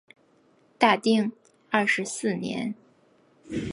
[0.79, 1.31] 大定
[1.69, 2.73] 二十四年。